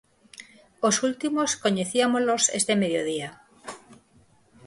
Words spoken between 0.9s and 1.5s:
últimos